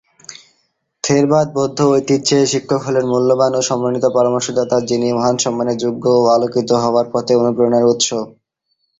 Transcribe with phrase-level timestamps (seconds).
[1.03, 6.69] থেরবাদ বৌদ্ধ ঐতিহ্যে, শিক্ষক হলেন মূল্যবান ও সম্মানিত পরামর্শদাতা যিনি মহান সম্মানের যোগ্য ও আলোকিত
[6.83, 8.09] হওয়ার পথে অনুপ্রেরণার উৎস।